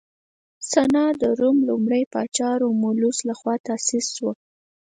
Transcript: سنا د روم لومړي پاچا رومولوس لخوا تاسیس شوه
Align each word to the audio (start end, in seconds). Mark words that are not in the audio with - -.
سنا 0.71 1.05
د 1.21 1.23
روم 1.39 1.57
لومړي 1.69 2.03
پاچا 2.13 2.49
رومولوس 2.61 3.17
لخوا 3.29 3.55
تاسیس 3.67 4.05
شوه 4.15 4.33